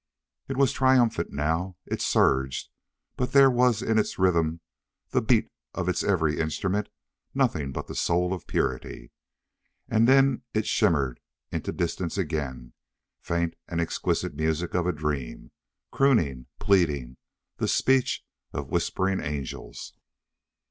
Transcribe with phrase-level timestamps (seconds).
[0.47, 1.77] It was triumphant now.
[1.85, 2.69] It surged,
[3.17, 4.61] but there was in its rhythm,
[5.11, 6.89] the beat of its every instrument,
[7.35, 9.11] nothing but the soul of purity.
[9.87, 11.19] And then it shimmered
[11.51, 12.73] into distance again,
[13.19, 15.51] faint and exquisite music of a dream.
[15.91, 17.17] Crooning, pleading,
[17.57, 19.93] the speech of whispering angels.